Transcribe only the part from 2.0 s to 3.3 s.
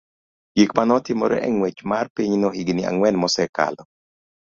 pinyno higini ang'wen